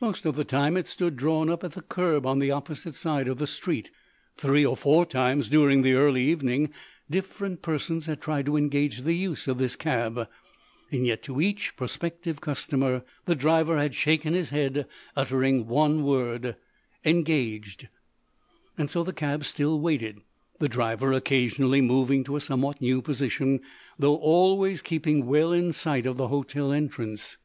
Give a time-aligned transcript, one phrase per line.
[0.00, 3.28] Most of the time it stood drawn up at the curb on the opposite side
[3.28, 3.92] of the street.
[4.36, 6.70] Three or four times, during the early evening,
[7.08, 10.26] different persons had tried to engage the use of this cab.
[10.90, 16.56] Yet, to each prospective customer, the driver had shaken his head, uttering the one word:
[17.04, 17.86] "Engaged."
[18.88, 20.18] So the cab still waited,
[20.58, 23.60] the driver occasionally moving to a somewhat new position,
[23.96, 27.36] though always keeping well in sight of the hotel entrance.